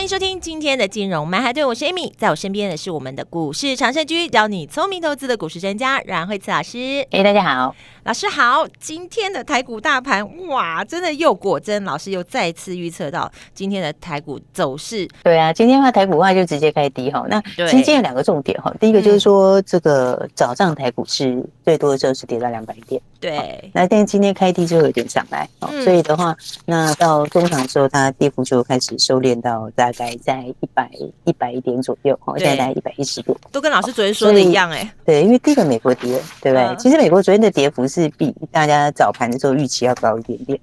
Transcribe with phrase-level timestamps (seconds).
[0.00, 7.06] 欢迎收听今天的金融曼哈顿，我是 Amy，在我身边的是我们的股市常胜军，教你聪明投资的股市专家阮慧慈老师。
[7.10, 8.66] 哎，大家好，老师好。
[8.78, 15.06] 今天的台股大盘，哇，真的又果真，老师又再次预测到今天的台股走势。
[15.22, 17.26] 对啊，今天的话台股的话就直接开低哈。
[17.28, 23.70] 那其实今天有两个重点哈，第一个就是说这个早上台股是最多的时候是跌到两百点，对。
[23.72, 29.70] 那但是今天开低之后有点上来，嗯，所以的话，那到中场的时候，它跌幅就开始收敛到。
[29.76, 30.90] 大概在一百
[31.22, 34.92] 一百一点左右，哦，现在大概一百一十多，都跟老师昨天说的一样哎、欸。
[35.04, 36.64] 对，因为第一个美国跌，对不对？
[36.64, 40.58] 嗯、其实美国昨天的跌幅是比大家早盘的时候预期要高一点点。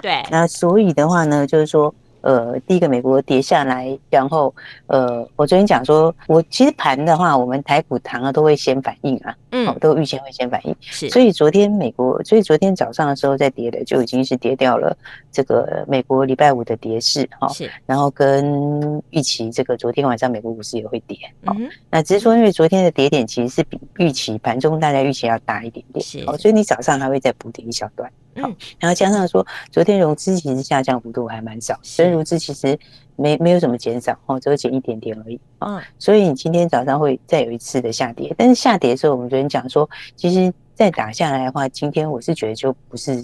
[0.00, 0.22] 对。
[0.30, 1.92] 那所以的话呢，就是说。
[2.22, 4.54] 呃，第一个美国跌下来，然后
[4.86, 14.96] 呃，我昨天讲说，我其实盘的话，我们台股糖啊都会先反应啊，嗯，都预先会先反应，是，所以昨天美国，所以昨天早上的时候在跌的就已经是跌掉了
[15.30, 28.08] 这个美国礼拜五的跌势哈，是，然后跟预期这个昨天晚上美国股市也会跌，嗯，那只是说因为昨天的跌点其实是比预期盘中大家预期要大一点点，是，哦，所以你早上还会再补跌一小段。
[28.40, 32.78] 好，然后加上说，昨天融资其实下降幅度还蛮少，所以融资其实
[33.16, 35.38] 没没有什么减少哦，只有减一点点而已。
[35.58, 43.22] 嗯，所以你今天早上会再有一次的下跌，但是下跌的时候，我们昨天讲说，其实再打下来的话，今天我是觉得就不是，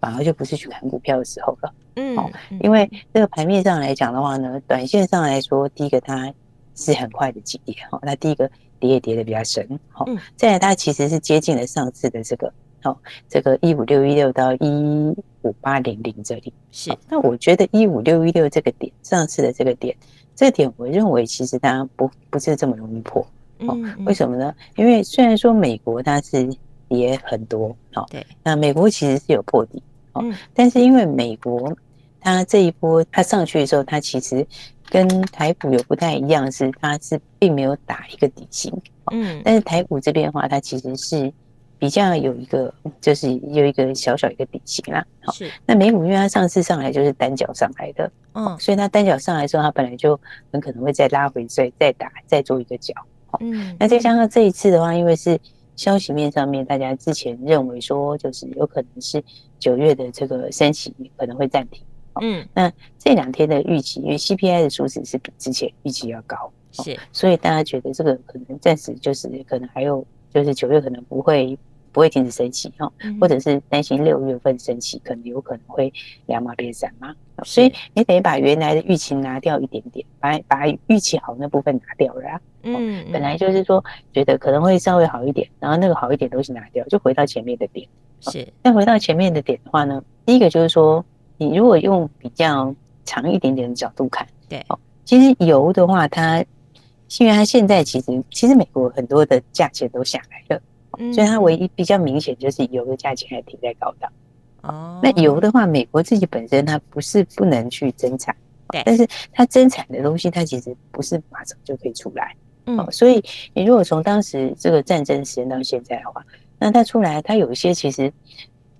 [0.00, 1.72] 反而就不是去看股票的时候了。
[1.96, 2.28] 嗯，哦，
[2.60, 6.32] 因为这个盘面上来讲的话呢，短线上来说，第一个它
[6.74, 12.52] 是很快的急跌哈，那第一个跌也跌得比较深，好，再来它其实是接近了上次的这个。
[12.82, 19.94] 好，这个一五六一六到一五八零零这里是，那我觉得一五六一六这个点，上次的这个点，
[20.34, 23.20] 这个点我认为其实它不不是这么容易破，
[23.58, 24.54] 哦，为什么呢？
[24.76, 26.48] 因为虽然说美国它是
[26.88, 29.82] 跌很多，哦，对，那美国其实是有破底，
[30.14, 31.76] 哦，但是因为美国
[32.18, 34.46] 它这一波它上去的时候，它其实
[34.88, 38.72] 跟台股有不太一样，是它是并没有打一个底型，
[39.12, 41.30] 嗯，但是台股这边的话，它其实是。
[41.80, 45.02] 比较有一个，就是有一个小小一个底型啦。
[45.22, 45.32] 好，
[45.64, 50.20] 那美股因为它上次上来就是单脚上来的，嗯，所以它单脚上来之后，它本来就
[50.52, 52.92] 很可能会再拉回，所以再打，再做一个脚。
[53.40, 55.40] 嗯，那再加上这一次的话，因为是
[55.74, 59.24] 消息面上面，大家之前认为说，就是有可能是
[59.58, 61.82] 九月的这个升息可能会暂停。
[62.20, 70.04] 嗯，那这两天的预期，因为 CPI 的数值是比之前预期要高，是，所以大家觉得这个可能暂时就是可能还有，
[70.34, 71.58] 就是九月可能不会。
[71.92, 72.90] 不会停止升息哈，
[73.20, 75.92] 或者是担心六月份升息可能有可能会
[76.26, 77.14] 两码变三码，
[77.44, 82.40] 所以你得把原来的预期拿掉一点点，把把预期好那部分拿掉了啊。
[82.62, 87.88] 嗯，本来就是说觉得可能会稍微好一点，然后那个好一点东西拿掉，就回到前面的点。
[88.20, 91.04] 是，那回到前面的点的话呢，第一个就是说，
[91.38, 92.74] 你如果用比较
[93.04, 96.44] 长一点点的角度看，对，哦，其实油的话，它
[97.18, 100.62] 因为它现在其实其实美国很多的价钱都下来了。
[101.12, 104.10] 所以它唯一比较明显就是油的价钱还停在高档。
[104.62, 108.34] 哦，那油的话，美国自己本身它不是不能去增产，
[108.68, 112.36] 对，但是它增产的东西它其实不是马上就可以出来。
[112.66, 113.22] 嗯，所以
[113.54, 116.22] 你如果从当时这个战争时间到现在的话，
[116.58, 118.12] 那它出来，它有一些其实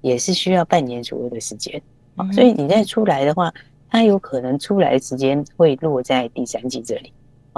[0.02, 1.80] 也是需要半年左右的时间。
[2.16, 3.50] 嗯，所以你再出来的话，
[3.88, 7.12] 它有可能出来的时间会落在第三季这里。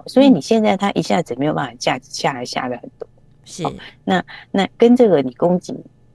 [0.06, 3.08] 所以你现在它一下子没有办法价值下来下来很多。
[3.44, 3.64] 是，
[4.04, 5.74] 那那跟这个你供给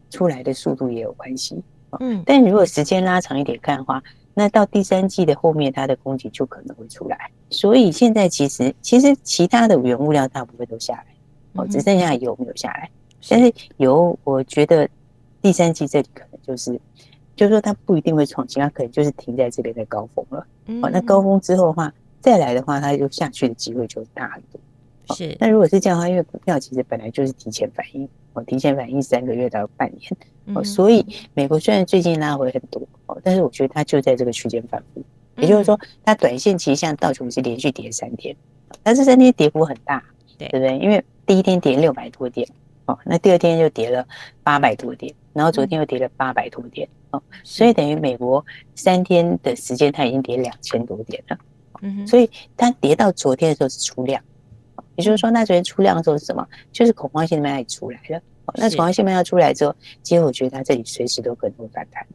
[0.09, 1.61] 出来的速度也有关系，
[1.99, 4.01] 嗯，但如果时间拉长一点看的话，
[4.33, 7.29] 那到第三季的后面，它的供给就可能会出来。
[7.49, 11.05] 所以现在其实其实其他的原物料大部分都下来，
[11.53, 12.89] 哦，只剩下油没有下来。
[13.29, 14.87] 但是油，我觉得
[15.41, 16.79] 第三季这里可能就是，
[17.35, 20.45] 就是说它不一定会创新，它可能就是停在这边的高峰了。
[20.81, 21.91] 哦，那高峰之后的话，
[22.21, 24.61] 再来的话，它就下去的机会就大很多。
[25.15, 35.03] 是，那如果是这样的话，因为股票其实本来就是提前反应，哦，提前反应三个月到半年，哦，所以美国虽然最近拉回很多，哦，但是我觉得它就在这个区间反复，
[35.37, 38.35] 也就是说，它短线其实像道琼是连续跌三天，
[38.83, 40.03] 但是三天跌幅很大，
[40.37, 40.77] 对不对？
[40.79, 42.47] 因为第一天跌六百多点，
[42.85, 44.05] 哦，那第二天就跌了
[44.43, 48.45] 八百多点，然后昨天又跌了八百多点，哦，所以等于美国
[48.75, 51.37] 三天的时间它已经跌两千多点了。
[51.83, 54.19] 嗯，所以它跌到昨天的时候是出量，
[54.97, 56.45] 也就是说，那昨天出量的时候是什么？
[56.73, 58.19] 就是恐慌性的卖压出来了。
[58.55, 59.73] 那恐慌性卖压出来之后，
[60.03, 62.05] 其实我觉得它这里随时都可能会反弹。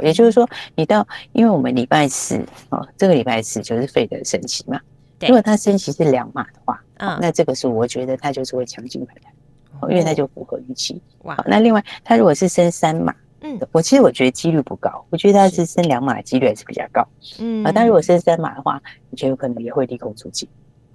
[0.00, 2.40] 也就是说，你到因为我们礼拜四
[2.70, 4.80] 哦，这个礼拜四就是费德升息嘛。
[5.22, 11.02] 如果它升息是两码的话，嗯，那这个是我觉得它就是会强劲反弹，因为它就符合预期。
[11.24, 17.04] 哇，那另外它如果是升三码，嗯，我其实我觉得几率不高，我觉得它是升两码的几率还是比较高。
[17.40, 18.80] 嗯，啊，但如果升三码的话，
[19.10, 20.48] 我觉得有可能也会利空出尽。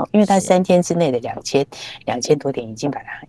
[0.04, 1.66] 哦，因为它三天之内的两千
[2.06, 3.26] 两千多点已经把它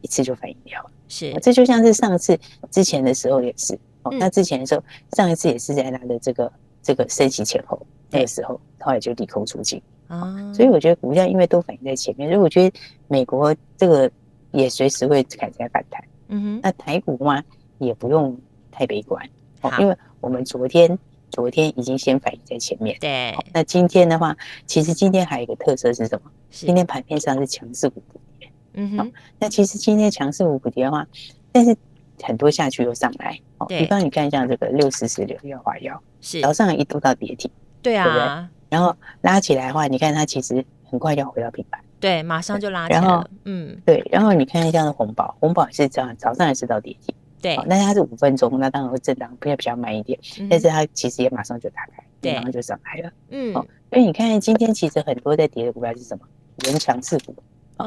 [0.00, 0.90] 一次就反映掉了。
[1.08, 2.38] 是，这就像是上次
[2.70, 3.78] 之前的时候也是。
[4.02, 4.82] 哦，那之前的时候，
[5.12, 6.52] 上一次也是在它的这个
[6.82, 7.80] 这个升息前后
[8.10, 9.80] 那个时候，后来就利空出尽。
[10.08, 12.78] 啊，所以我觉得股价因为都反映在前面，所以我觉得
[13.08, 14.08] 美国这个
[14.52, 16.04] 也随时会开始反弹。
[16.28, 17.42] 嗯哼，那台股嘛
[17.78, 18.38] 也不用
[18.70, 19.28] 太悲观，
[19.62, 20.96] 哦，因为我们昨天
[21.30, 22.96] 昨天已经先反映在前面。
[23.00, 24.36] 对，那今天的话，
[24.66, 26.30] 其实今天还有一个特色是什么？
[26.50, 28.50] 今天盘面上是强势股补跌。
[28.74, 31.06] 嗯哼，那其实今天强势股补跌的话，
[31.52, 31.76] 但是
[32.22, 33.38] 很多下去又上来。
[33.58, 37.50] 哦，比方你看像这个六四四六药华药，是早上一度到跌停。
[37.82, 38.04] 对啊。
[38.04, 38.48] 对不对？
[38.68, 43.06] 然后拉起来的话，你看它其实很快就要回到平盘，对，马上就拉起来了。
[43.06, 47.14] 然后，嗯，对，然后你看一下红宝，红宝是这样，早上也是到跌停，
[47.46, 50.18] 对，那它是五分钟，那当然会震荡，比较比较慢一点，
[50.50, 56.26] 但是它其实也马上就打开，对，然后就上来了，嗯，哦所以你看今天其实很多在跌的股票是什么？
[56.64, 57.32] 原强势股，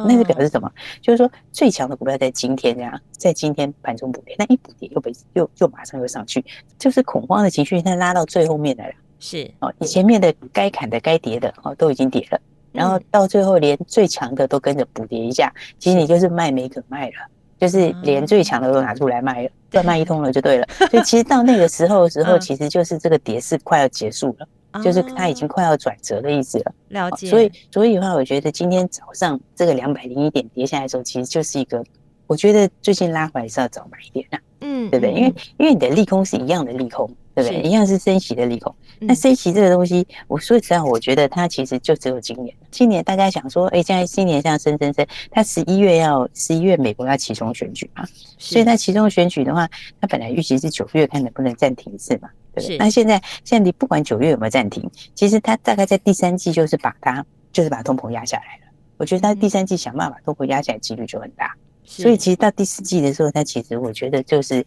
[0.08, 0.72] 那个表示什么？
[1.02, 6.46] 就是说最强的股票在今天这样，在今天盘中补跌，那一补跌又被又又马上又上去，
[6.78, 8.94] 就是恐慌的情绪，它拉到最后面来了。
[9.20, 9.52] 是。
[9.60, 12.40] 哦，你前面的该砍的、该跌的哦，都已经跌了，
[12.72, 17.16] 然后到最后连最强的都跟着补跌一下，其实你就是卖没可卖了，
[17.60, 20.68] 就是连最强的都拿出来卖了，再卖一通了就对了。
[20.90, 26.72] 所以其实到那个时候的时候，其实就是这个跌势快要结束了，就是它已经快要转折的意思了。
[26.88, 27.30] 了解。
[27.30, 31.84] 所以所以的话，我觉得今天早上这个两百零一点跌下来的时候，其实就是一个，
[32.28, 35.14] 我觉得最近拉回来是要早买一点的，嗯，对不对？
[35.14, 37.10] 因为因为你的利空是一样的利空。
[37.42, 37.70] 对不对？
[37.70, 38.74] 一样是升息的利空。
[39.00, 42.54] 那升息这个东西，我说实在，我觉得它其实就只有今年。
[42.70, 48.06] 今年大家想说，哎，现在今年这样升升升，它十一月要十一月美国要期中选举嘛，
[48.38, 49.70] 所以它期中选举的话，
[50.02, 52.78] 它本来预期是九月看能不能暂停一次嘛，对不对？
[52.78, 58.72] 那现在现在你不管九月有没有暂停，其实它大概在第三季就是把它就是把通膨压下来了。
[58.98, 61.56] 我觉得它第三季想办法把通膨压下来几率就很大，
[61.86, 64.66] 所以其实到第四季的时候，它其实我觉得就是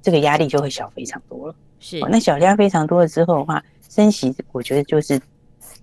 [0.00, 1.54] 这个压力就会小非常多了。
[1.88, 5.20] 是，那小量非常多了之后的话，升息，我觉得就是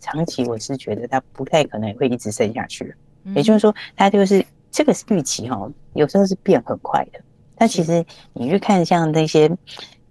[0.02, 2.96] 长期，我是觉得它不太可能会一直升下去了。
[3.34, 7.22] 也就是说，它就是这个预期哈，有时候是变很快的。
[7.56, 8.04] 它其实
[8.34, 9.50] 你去看像那些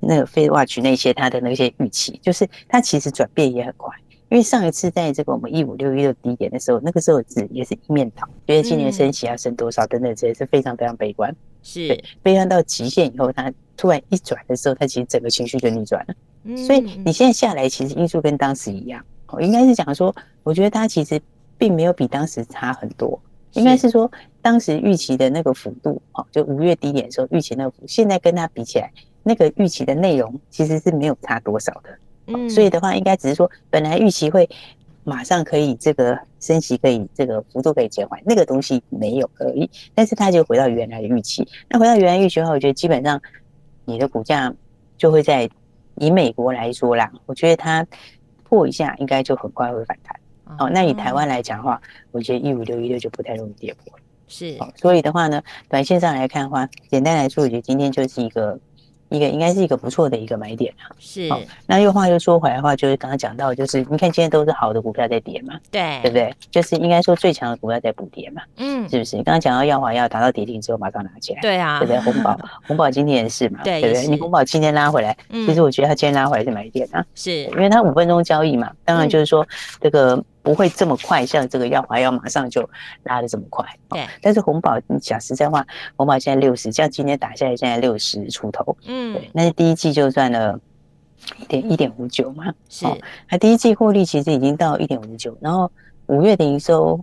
[0.00, 3.94] 那个 FedWatch 那些它的那些预期，就是它其实转变也很快。
[4.30, 11.36] 因为上一次在这个我们一五六一六低点的时候，那个时候是也是一面倒，觉得今年升息要升多少等等这些是非常非常悲观。
[11.62, 16.14] 是，悲伤到极限以后，他突然一转的时候，他其实整个情绪就逆转了。
[16.44, 19.04] 嗯，所以你现在下来，其实因素跟当时一样。
[19.28, 21.20] 我应该是讲说，我觉得他其实
[21.56, 23.18] 并没有比当时差很多。
[23.52, 24.10] 应该是说，
[24.40, 28.90] 当时预期的那个幅度，哦，就五月低点的时候预期那个幅，现在跟他比起来，
[29.22, 31.98] 那个预期的内容其实是没有差多少的。
[32.26, 34.48] 嗯，所以的话，应该只是说，本来预期会。
[35.04, 41.46] 马上可以这个升息，可以这个幅度可以减缓，那个东西没有而已，但是它就回到原来的预期。
[41.68, 43.20] 那回到原来预期的话，我觉得基本上
[43.84, 44.54] 你的股价
[44.96, 45.50] 就会在
[45.96, 47.86] 以美国来说啦，我觉得它
[48.44, 50.16] 破一下应该就很快会反弹。
[50.58, 53.98] 哦，那以台湾来讲的话，我觉得一五六一六就不太容易跌破。
[54.28, 58.58] 是，所以的话呢，短线上来看的话，简单来说，我觉得今天就是一个。
[59.12, 61.28] 一个应该是一个不错的一个买点啊，是。
[61.66, 66.34] 那又话又说回来的话，就是刚刚讲到，就是你看今天都是好的股票在跌嘛，对，对不对？
[66.50, 69.16] 就是应该说最强的股票在补跌嘛，嗯，是不是？
[69.16, 72.00] 你刚刚讲到耀华要达到跌停之后马上拿起来，对啊，对不对？
[72.00, 74.06] 红宝 红宝今天也是嘛，对不对？
[74.06, 79.46] 你红宝今天拉回来，其实我觉得它今天拉回来是买点啊，是因为它五分钟交易嘛，当然就是说
[79.80, 80.22] 这个。
[80.42, 82.68] 不会这么快，像这个药华药马上就
[83.04, 83.64] 拉的这么快。
[83.88, 85.64] 对，但是红宝，你讲实在话，
[85.96, 88.76] 红宝现在六十，像今天打下来，现在六十出头。
[88.86, 90.58] 嗯，对，那第一季就赚了
[91.38, 92.52] 一点一点五九嘛。
[92.68, 92.86] 是，
[93.28, 95.70] 它第一季获利其实已经到一点五九，然后
[96.06, 96.98] 五月的营收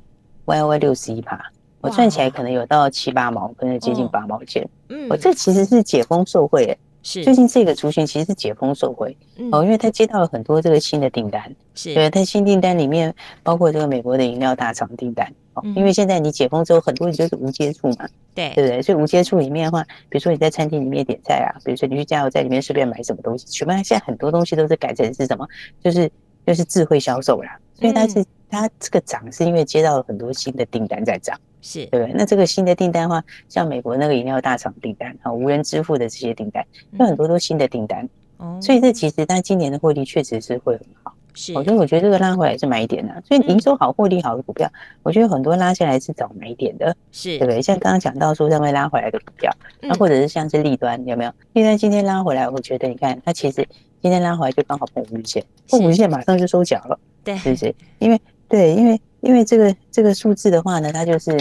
[0.45, 1.39] Y O Y 六十一趴，
[1.79, 4.67] 我赚起来可能有到七八毛，可能接近八毛钱。
[4.89, 6.77] 嗯，我这其实是解封受惠诶。
[7.03, 7.23] 是。
[7.23, 9.15] 最近这个族群其实是解封受惠
[9.51, 11.93] 哦，因为他接到了很多这个新的订单，是。
[11.93, 13.13] 对，他新订单里面
[13.43, 18.53] 包括这个美国的饮料大厂订单哦，因为现在你解封之后，很多人就是无接触嘛，对。
[18.53, 18.81] 对不对？
[18.81, 25.47] 所以无接触里面的话，比如说你在餐厅里面点菜啊，比如说你去加油站里面随便买什么东西，全部现在很多东西都是改成是什么，
[25.83, 26.09] 就是
[26.45, 27.57] 就是智慧销售啦。
[27.75, 32.15] 所以它是它这个涨是因为接到了很多新的订单在涨，是对不对？
[32.15, 36.65] 那这个新的订单的话，像美国那个饮料大厂订单啊，无人支付的这些订单，
[36.99, 41.13] 有很多都新的订单，哦，所以这其实它今年的获利确实是会很好。
[41.35, 44.69] 是，所以我觉得这个拉回来是买点的，所以营收好、获利好的股票，
[45.03, 47.61] 我觉得很多拉下来是找买点的，是对不对？
[47.61, 51.31] 像刚刚讲到说认为拉回来的股票，那或者是像是利端有没有？
[51.53, 53.65] 立端今天拉回来，我觉得你看它其实
[54.01, 57.73] 今天拉回来就刚好破五日线，破五日线马上就收脚了，对，是不是？
[57.99, 61.31] 因为对，因为因为这个这个数字的话呢，它就是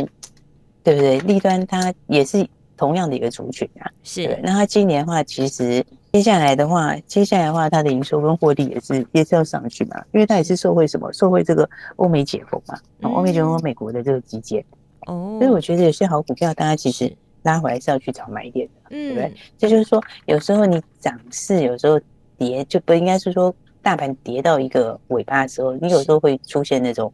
[0.83, 1.19] 对不对？
[1.21, 4.39] 立端它也是同样的一个族群啊，是。
[4.43, 5.85] 那它今年的话，其实。
[6.11, 11.13] 接下来的话，接下来的话，它的营收跟获利也是也是要上去嘛，因为它也是受惠什么？
[11.13, 14.65] 受惠这个欧美解封嘛，欧美解封美国的这个基建
[15.07, 19.35] 哦，所以我觉得有些好股票，大家其实拉回来是要去找买点的，对不对？
[19.59, 22.01] 这就是说，有时候你涨势，有时候
[22.39, 27.13] 跌，就不应该是说大盘跌到一个尾巴的时候，你有时候会出现那种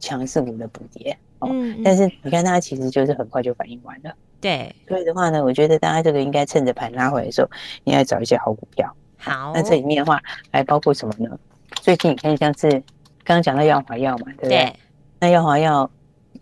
[0.00, 1.48] 强势股的补跌哦，
[1.84, 4.12] 但是你看它其实就是很快就反应完了。
[4.40, 7.48] 对，所以的话呢，我觉得大家这个应该趁着盘拉回来的时候，
[7.84, 8.92] 应该找一些好股票。
[9.18, 11.38] 好，那这里面的话还包括什么呢？
[11.82, 12.70] 最近你看像是
[13.22, 14.48] 刚刚讲到药华药嘛，对不对？
[14.48, 14.76] 对，
[15.20, 15.88] 那药华药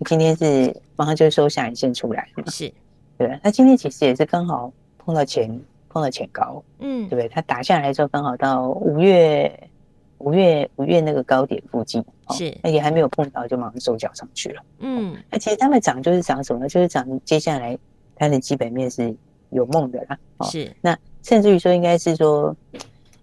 [0.07, 2.45] 今天是马上就收下影线出来嘛？
[2.47, 2.73] 是，
[3.19, 3.39] 对。
[3.43, 7.29] 那今天其实也是刚好碰到前碰到前高，嗯，对不对？
[7.29, 9.69] 它打下来的时候刚好到五月
[10.19, 14.63] 五月五月那个高点附近，是，那也还没有碰到，就马上收脚上去了。
[14.79, 16.69] 嗯，那其实他们涨就是涨什么呢？
[16.69, 17.79] 就是涨接下来。
[18.21, 19.15] 它的基本面是
[19.51, 22.53] 有梦的啦，是那甚至于说应该是说，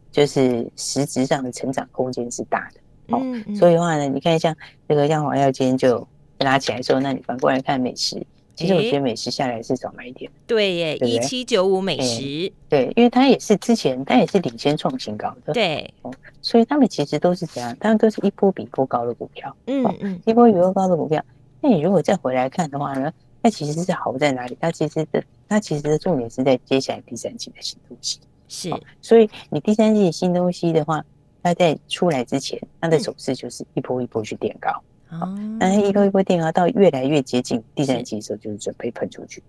[0.10, 4.56] 就是实质上的成长空间是大的，嗯，嗯，所以的话呢，你看像
[4.88, 8.26] 这个药华药今天就拉起来之后，那你反过来看美食，
[8.56, 15.94] 其实我觉得美食下来是早买一点，对耶，一七九五美食，对，因为它也是之前它也是领先创新高的，对，
[16.42, 17.76] 所以他们其实都是怎样？
[17.80, 21.24] 他们都是一波比一波高的股票，嗯嗯，一波比一波高的股票，
[21.62, 23.12] 那你如果再回来看的话呢？
[23.44, 24.58] 它其实是好在哪里？
[24.60, 28.20] 它其实的，它其实的重点是在接下来第三季的新东西。
[28.48, 31.06] 是，所以你第三季的新东西的话，
[31.44, 34.72] 它在出来之前，它的走势就是一波一波去垫高。
[35.10, 39.42] 哦，那一波一波垫高到越来越接近第三季的时候，就是准备喷出去，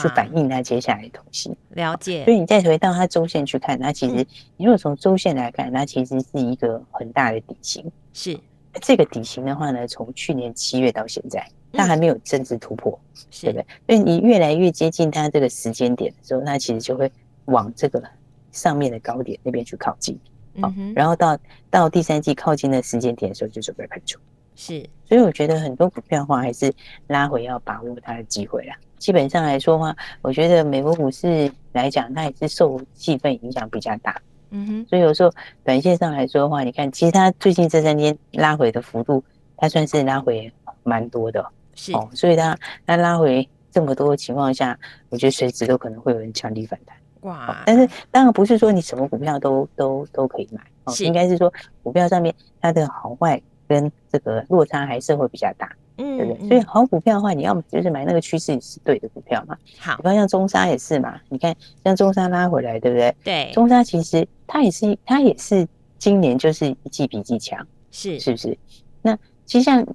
[0.00, 1.56] 去反映它接下来的东西。
[1.70, 2.24] 了解。
[2.24, 4.26] 所以你再回到它周线去看，它其实
[4.56, 7.90] 你如果从周线来看，它其实是一个很大的底型。
[8.12, 8.38] 是，
[8.80, 11.46] 这个底型的话呢，从去年七月到现在。
[11.72, 13.66] 它还没有真正突破，嗯、对不对？
[13.86, 17.08] 所以你越来越接近它这个时间点的时候，那其实就会
[17.44, 18.02] 往这个
[18.50, 20.18] 上面的高点那边去靠近，
[20.60, 21.38] 好、然后到
[21.70, 24.18] 到第三季靠近的时间点的时候，就准备喷出。
[24.54, 26.72] 是，所以我觉得很多股票的话，还是
[27.06, 28.76] 拉回要把握它的机会啦。
[28.98, 34.20] 基本上来说的话，我觉得美国股市来讲，它也是受气氛影响比较大。
[34.50, 35.32] 嗯哼，所以有时候
[35.64, 39.24] 短线上来说的话，你看，其实它最近这三天拉回的幅度，
[39.56, 40.52] 它算是拉回
[40.82, 41.44] 蛮多的。
[41.74, 44.78] 是哦，所以它它拉回这么多的情况下，
[45.08, 46.96] 我觉得随时都可能会有人强力反弹。
[47.20, 47.62] 哇！
[47.64, 51.52] 但是当然不是说你什么股票都都都可以买哦，应该是说
[51.82, 53.40] 股票上面它的好坏
[53.70, 56.48] 跟这个落差还是会比较大，嗯，对不对？
[56.48, 59.56] 所以好股票的话，你要么就是买那个趋势是对的股票嘛。
[59.78, 63.14] 好，比方像中沙也是嘛，你看像中沙拉回来，对不对？
[63.22, 68.58] 对，中沙其实它也是它也是今年就是一季比一季强，是是不是？
[69.02, 69.86] 那其实像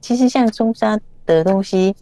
[0.00, 0.98] 其实像中沙。
[1.26, 1.96] 的东西，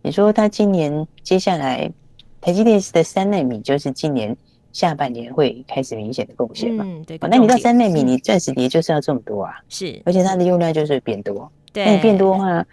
[0.00, 1.92] 你说它今年接下来
[2.40, 4.34] 台积电的三纳米，就是今年
[4.74, 6.84] 下半年会开始明显的贡献嘛？
[6.86, 7.16] 嗯，对。
[7.22, 9.54] 那你到三纳米，你钻石碟就是要这么多啊？
[9.70, 11.50] 是，而且它的用量就是会变多。
[11.72, 12.66] 对，那你变多的话，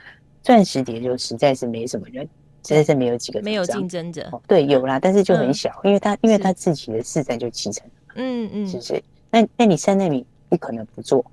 [0.43, 2.27] 钻石碟就实在是没什么人，
[2.67, 4.29] 实在是没有几个没有竞争者。
[4.45, 7.87] 对，有啦，但是就很小，因为它因为它自己的市占就七成。
[8.15, 9.03] 嗯嗯，是不是？
[9.29, 11.23] 那那你三纳米不可能不做。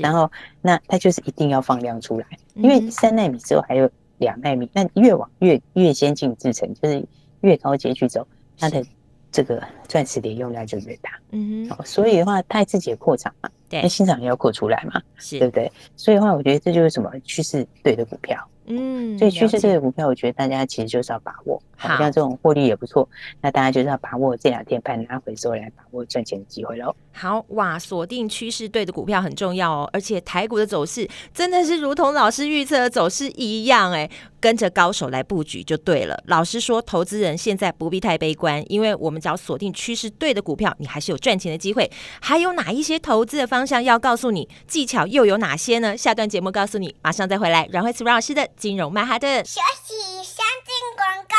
[0.00, 7.02] 然后那它就是一定要放量出来，因为三纳米之后还有两纳米，那越往越越先进制程，就是
[7.40, 8.26] 越高阶去走，
[8.58, 8.84] 它的
[9.32, 11.18] 这个钻石的用量就越大。
[11.30, 15.72] 嗯哼，所以的话，太自己也扩张嘛，对，那新厂也要扩出来嘛，是对不对？
[15.96, 18.38] 所以的话，我觉得这就是什么趋势对的股票。
[18.66, 23.08] 嗯，所以趋势对的股票，我觉得大家其实就是要把握，好像这种获利也不错，
[23.40, 26.94] 那大家就是要把握这两天盘拉回收来把握赚钱的机会喽。
[27.14, 34.08] 好哇，锁定趋势对的股票很重要哦，而且台股的走势真的是如同老师预测的走势一样，哎，
[34.40, 36.22] 跟着高手来布局就对了。
[36.26, 41.90] 老师说，投资人现在不必太悲观，因为我们只要锁定趋势对的股票，你还是有赚钱的机会。
[42.20, 44.48] 还有哪一些投资的方方向要告诉你？
[44.66, 45.96] 技巧又有哪些呢？
[45.96, 47.68] 下段节目告诉你，马上再回来。
[47.70, 48.48] 阮慧慈阮老师的。
[48.56, 51.36] 金融曼哈顿，休息，先进广告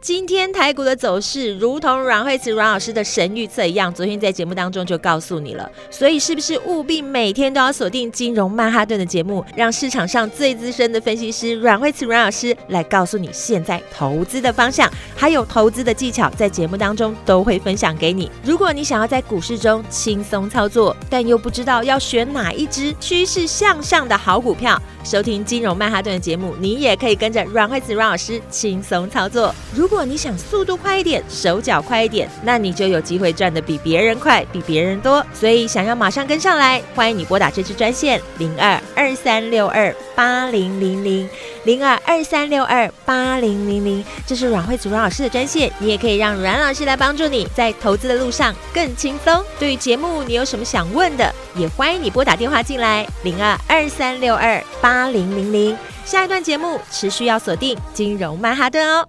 [0.00, 5.70] 今天台股的走势，如同阮慧慈阮老师的神预测一样，昨天在节目当中就告诉你了。
[5.90, 18.30] 所以是不是务必每天都要锁定金融曼哈顿的节目，让市场上最资深的分析师阮慧慈阮老师来告诉你现在投资的方向，还有投资的技巧，在节目当中都会分享给你。
[18.42, 29.54] 如果你想要在股市中轻松操作，但又不知道要选哪一只趋势向上的好股票，收听金融曼哈顿的节目，你也可以跟着阮慧慈阮老师轻松操作。
[29.74, 35.22] 如如果你想速度快一点，手脚快一点，那你就有机会赚得比别人快，比别人多。
[35.34, 41.28] 所以想要马上跟上来，欢迎你拨打这支专线零二二三六二八零零零
[41.64, 49.44] 零二二三六二八零零零，这是阮慧祖阮老师的专线，你也可以让阮老师来帮助你在投资的路上更轻松。
[49.58, 55.76] 对于节目你有什么想问的，也欢迎你拨打电话进来零二二三六二八零零零。
[56.04, 59.08] 下一段节目持续要锁定金融曼哈顿哦。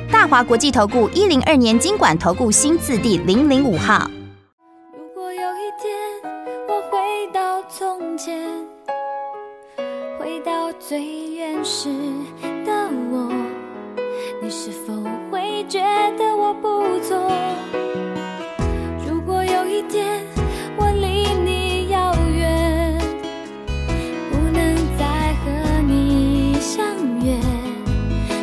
[0.11, 4.11] 大华国际投顾一零二年金管投顾新字第零零五号。
[4.93, 5.89] 如果有一天
[6.67, 6.97] 我回
[7.33, 8.37] 到从前，
[10.19, 11.89] 回到最原始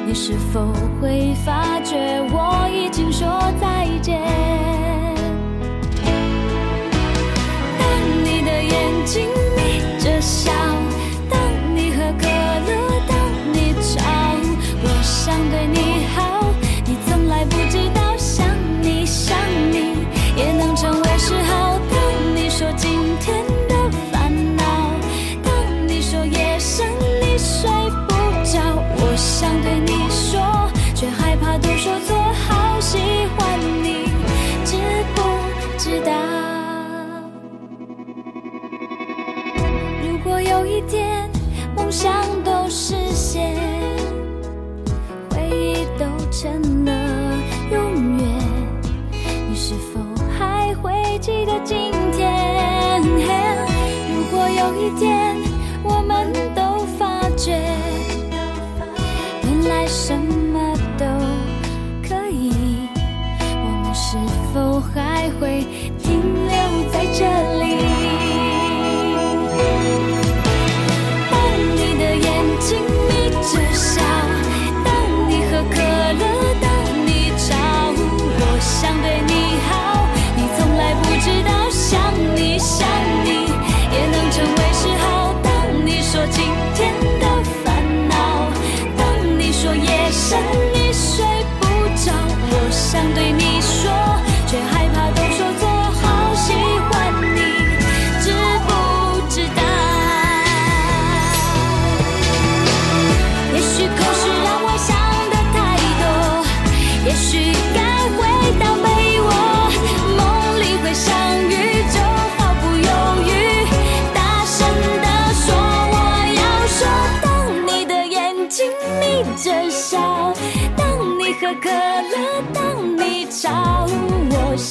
[0.09, 3.29] 你是否会发觉我已经说
[3.61, 4.19] 再见？
[7.79, 7.87] 当
[8.25, 9.29] 你的眼睛
[54.69, 55.35] 有一天
[55.83, 57.59] 我们都发觉，
[59.45, 61.07] 原来什么都
[62.07, 62.53] 可以。
[63.65, 64.19] 我们是
[64.53, 64.79] 否？
[64.95, 65.65] 还会
[65.99, 66.53] 停留
[66.93, 67.58] 在这里。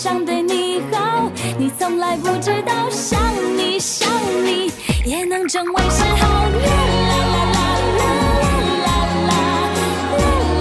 [0.08, 3.20] 想对你好，你从来不知道，想
[3.58, 4.08] 你想
[4.42, 4.72] 你
[5.04, 6.46] 也能成为嗜好。
[6.48, 7.60] 啦啦啦
[7.98, 8.90] 啦啦
[9.28, 9.52] 啦啦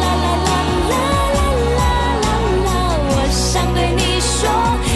[0.01, 0.99] 啦啦啦
[1.77, 2.29] 啦啦
[2.67, 2.69] 啦，
[3.09, 4.51] 我想对你说，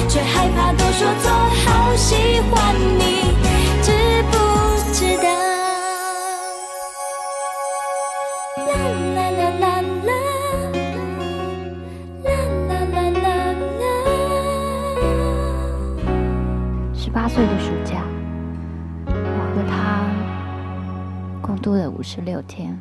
[0.08, 1.30] 却害怕都说错，
[1.64, 2.08] 好喜
[2.50, 3.02] 欢你，
[21.60, 22.80] 度的五十六天。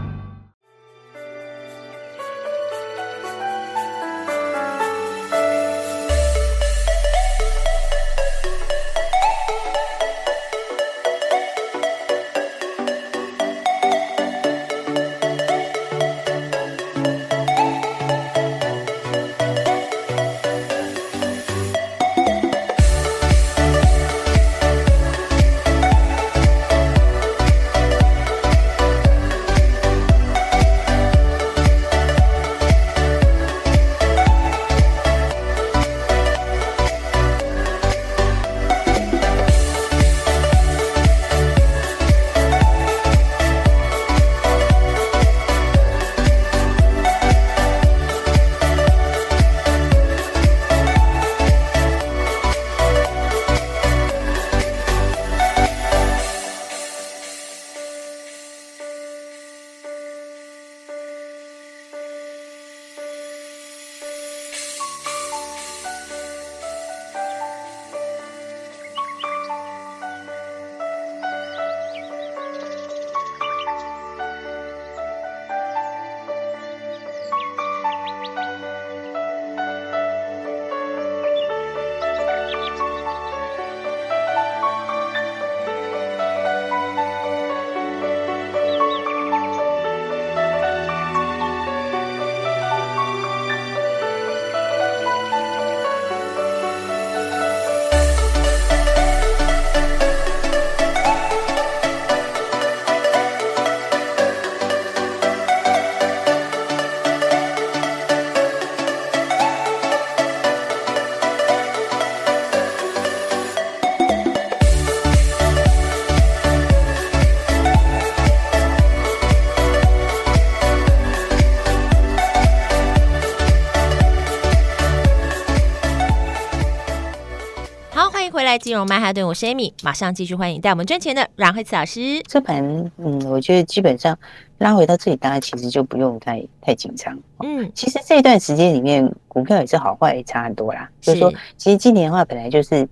[128.71, 132.21] 金融曼哈顿，我是 Amy，马上继续欢迎带我们赚钱的阮慧慈老师。
[132.25, 134.17] 这盘，嗯，我觉得基本上
[134.59, 137.19] 拉回到这里，大家其实就不用太太紧张。
[137.43, 140.89] 嗯，其实这一段时间里面，股票也是好坏也差很多啦。
[141.01, 142.87] 是就是说，其实今年的话，本来就是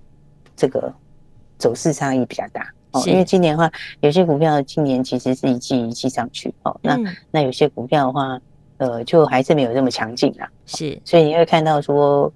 [0.54, 0.92] 这个
[1.56, 3.02] 走势差异比较大哦。
[3.06, 6.78] 因为今年的话，有些股票今年其实是一季一季上去哦。
[6.82, 8.38] 那、嗯、那有些股票的话，
[8.76, 10.46] 呃，就还是没有这么强劲啦。
[10.66, 12.30] 是，所以你会看到说。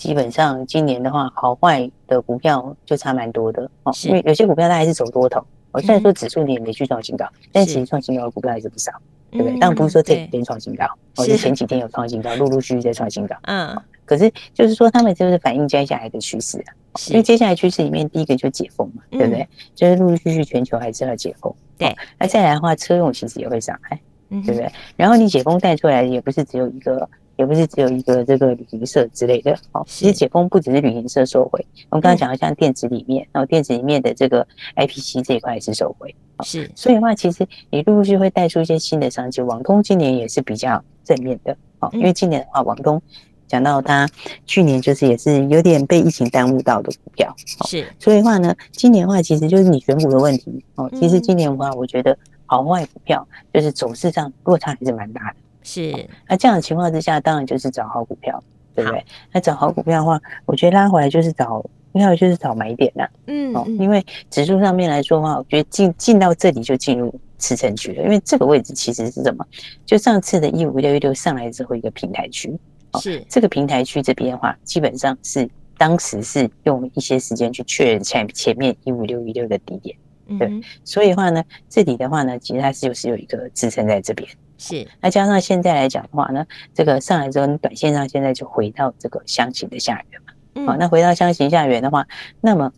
[0.00, 5.44] 基本上今年的话，好坏的股票就差蛮多的哦，因为有些股票它还是走多头。
[5.72, 8.90] 我虽然说指数你也没去创新高，但其实创新高的股票还是不少，
[9.30, 9.58] 对不对？
[9.58, 13.36] 当然不是说这几天创新高，或者前几天有创新高，陆陆续续在创新高。
[13.42, 16.72] 嗯，可是就是说他们就是反映接下来的趋势啊，
[17.10, 19.46] 因为接下来趋势里面第一个就解封嘛，对不对？
[19.74, 21.54] 就是陆陆续续全球还是要解封。
[21.76, 24.72] 对，那再来的话，车用其实也会上来，对不对？
[24.96, 27.06] 然后你解封带出来也不是只有一个。
[27.40, 39.40] 也不是只有一个这个旅行社之类的，哦，其实解封不只是旅行社收回，我们刚刚讲到像电子里面，然后电子里面的这个 IPC 这一块也是收回，是，所以的话，其实你陆陆续续会带出一些新的商机。
[39.40, 43.00] 网通今年也是比较正面的，哦，因为今年的话，网通
[43.48, 44.06] 讲到它
[44.44, 47.34] 去年就是也是有点被疫情耽误到的股票，
[47.66, 55.36] 是，所以的话呢，今年的话其实就是你选股的问题，哦，其实今年的话，我觉得好坏股票就是走势上落差还是蛮大的。
[55.62, 58.42] 是，那这样的情况之下，当然就是找好股票，
[58.74, 59.04] 对不对？
[59.32, 63.08] 那找好股票的话，我觉得拉回来就是找，应该就是找买点啦。
[63.26, 69.46] 嗯，哦，因为指数上面来说的话，我觉得进进到这里就进入支撑区了，因为这个位置其实是什么？
[69.84, 72.58] 就上次的一五六一六上来之后一个平台区，
[73.00, 79.96] 是这个平台区这边的话，基本上是当时是用一些时间去确认前前面一五六一六的低点，
[80.38, 80.50] 对，
[80.84, 84.28] 所以的话呢，这里的话呢，其实它是就是有一个支撑在这边。
[84.60, 90.34] 是，那加上现在来讲的话呢，这个上来之后，你短线上现在就回到这个箱型的下缘嘛。
[90.54, 90.66] 嗯。
[90.66, 92.06] 好，那回到箱型下缘的话，
[92.42, 92.70] 那么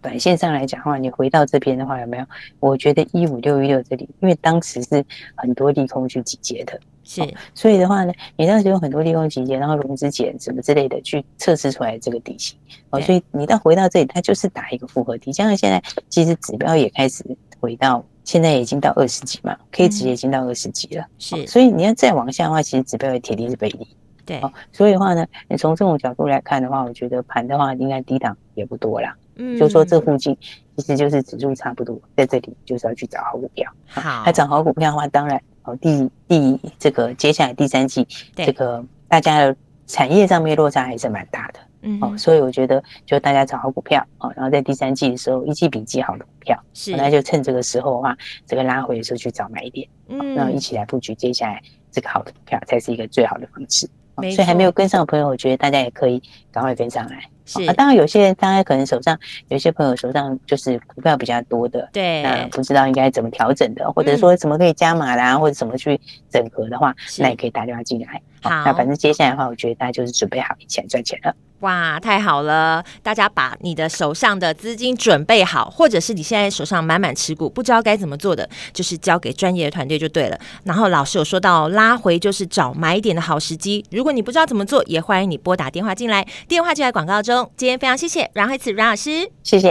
[0.00, 2.24] 短线上来讲的话，你回到这边的话，有没有？
[2.60, 12.56] 我觉得一五六一六这里，因为当时是很多利空去集结的，是，所以的话呢，你当时有很多利空集结，然后融资减什么之类的去测试出来这个底型，
[12.90, 15.32] 哦，所以你到回到这里，它就是打一个复合底。
[15.32, 17.24] 加上现在其实指标也开始
[17.58, 18.06] 回到。
[18.26, 23.86] 现在已经到二十几嘛，K 值已经到二十几了，嗯、是，所以你要再往下的话，其实指标也铁定是背离。
[24.24, 29.16] 对，所以的话呢，你从这种角度来看的话，我觉得盘的话应该低档也不多啦。
[29.36, 30.36] 嗯，就说这附近
[30.76, 33.70] 其实就是指数差不多在这里，就是要去找好股票。
[33.86, 41.60] 好，那找好股票的话，当然哦，第第这个接下来第三季，这个大家的产业上面落差还是蛮大的。
[41.82, 53.88] 嗯，哦，所以我觉得就大家找好股票哦，然后在第三季的时候一季比一季好的股票，是，那就趁这个时候的话，这个拉回的时候去找买点，嗯，然后一起来布局接下来这个好的股票，才是一个最好的方式。
[54.16, 57.22] 所以还没有跟上的朋友，我觉得大家也可以赶快跟上来。
[57.44, 59.16] 是啊，当然有些人，大家可能手上
[59.48, 68.22] 有些朋友手上就是股票比较多的，对，那不知道应该怎么调整的，或者说怎么可以加码啦，或者怎么去整合的话，那也可以打电话进来。
[68.40, 71.36] 好，那反正接下来的话，我觉得大家就是准备好一起来赚钱了。
[71.60, 72.84] 哇，太好了！
[73.02, 80.38] 大家把你的手上的资金准备好，或者是你现在手上满满持股，不知道该怎么做的，就是交给专业的团队就对了。
[80.64, 87.50] 然后老师有说到拉回就是找买点的好时机，如果你不知道怎么做，也欢迎你拨打电话进来，电话就在广告中。
[87.56, 89.68] 今天非常谢谢阮蕙慈阮老师，谢谢。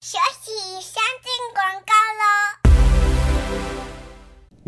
[0.00, 2.47] 休息，先进广告喽。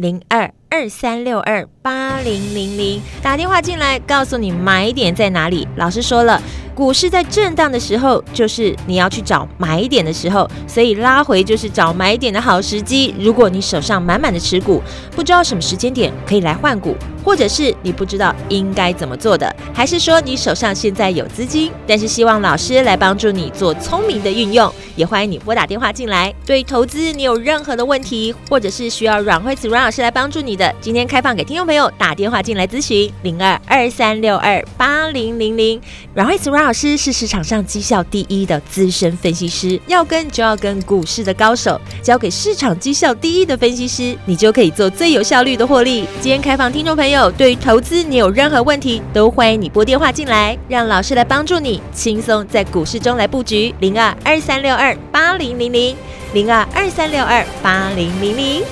[0.01, 5.69] 零二二三六二八零零零，打电话进来，告诉你买点在哪里。
[5.77, 6.41] 老师说了。
[6.73, 13.15] 股市在震荡的时候，就是你要去找买点的时候，所以拉回就是找买点的好时机。
[13.19, 14.83] 如果你手上满满的持股，
[15.15, 26.35] 不知道什么时间点可以来换股，或者是你不知道应该怎么做的，还是说你手上现在有资金，但是希望老师来帮助你做聪明的运用，也欢迎你拨打电话进来。
[26.47, 35.81] 对投资你有任何的问题，或者是需要阮蕙慈阮老师来帮助你的，今天开放给听众朋友打电话进来咨询零二二三六二八零零零，
[36.15, 46.07] 阮蕙慈阮老师是市场上绩效第一的资深分析师，要跟就要跟股市的高手，交给市场绩效第一的分析师，你就可以做最有效率的获利。
[46.21, 53.75] 今天开放听众朋友，对于投资你有任何问题，都欢迎你拨电话进来，让老师来帮助你轻松在股市中来布局。
[53.81, 55.97] 零二二三六二八零零零
[56.33, 58.63] 零二二三六二八零零零。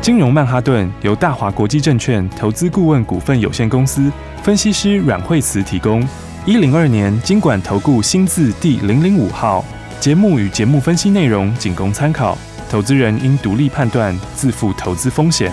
[0.00, 4.10] 金融曼哈顿由大华国际证券投资顾问股份有限公司
[4.42, 6.06] 分析师阮蕙慈提供。
[6.46, 9.64] 一零二年金管投顾新字第零零五号。
[10.00, 12.38] 节目与节目分析内容仅供参考，
[12.70, 15.52] 投资人应独立判断，自负投资风险。